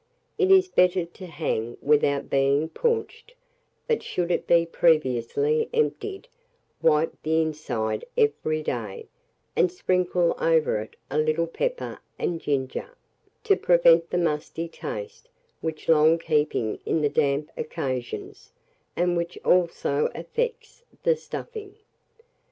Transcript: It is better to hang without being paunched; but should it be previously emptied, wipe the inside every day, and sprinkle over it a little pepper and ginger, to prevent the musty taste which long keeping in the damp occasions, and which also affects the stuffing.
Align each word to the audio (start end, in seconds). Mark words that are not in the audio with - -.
It 0.39 0.49
is 0.49 0.67
better 0.67 1.05
to 1.05 1.27
hang 1.27 1.77
without 1.79 2.27
being 2.27 2.69
paunched; 2.69 3.35
but 3.87 4.01
should 4.01 4.31
it 4.31 4.47
be 4.47 4.65
previously 4.65 5.69
emptied, 5.71 6.27
wipe 6.81 7.13
the 7.21 7.39
inside 7.39 8.03
every 8.17 8.63
day, 8.63 9.09
and 9.55 9.71
sprinkle 9.71 10.35
over 10.39 10.77
it 10.79 10.95
a 11.11 11.19
little 11.19 11.45
pepper 11.45 11.99
and 12.17 12.41
ginger, 12.41 12.95
to 13.43 13.55
prevent 13.55 14.09
the 14.09 14.17
musty 14.17 14.67
taste 14.67 15.29
which 15.59 15.87
long 15.87 16.17
keeping 16.17 16.79
in 16.83 17.01
the 17.01 17.07
damp 17.07 17.51
occasions, 17.55 18.53
and 18.95 19.15
which 19.15 19.37
also 19.45 20.09
affects 20.15 20.83
the 21.03 21.15
stuffing. 21.15 21.75